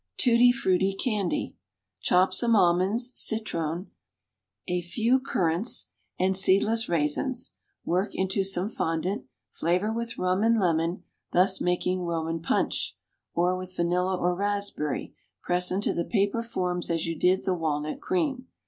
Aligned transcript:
TUTTI 0.17 0.51
FRUTTI 0.51 0.95
CANDY. 0.97 1.55
Chop 1.99 2.33
some 2.33 2.55
almonds, 2.55 3.11
citron, 3.13 3.91
a 4.67 4.81
few 4.81 5.19
currants, 5.19 5.91
and 6.17 6.35
seedless 6.35 6.89
raisins; 6.89 7.53
work 7.85 8.15
into 8.15 8.43
some 8.43 8.67
fondant, 8.67 9.27
flavor 9.51 9.93
with 9.93 10.17
rum 10.17 10.41
and 10.41 10.59
lemon, 10.59 11.03
thus 11.33 11.61
making 11.61 12.01
Roman 12.01 12.41
punch, 12.41 12.97
or 13.35 13.55
with 13.55 13.75
vanilla 13.75 14.17
or 14.17 14.33
raspberry; 14.33 15.13
press 15.43 15.71
into 15.71 15.93
the 15.93 16.03
paper 16.03 16.41
forms 16.41 16.89
as 16.89 17.05
you 17.05 17.15
did 17.15 17.45
the 17.45 17.53
walnut 17.53 18.01
cream. 18.01 18.47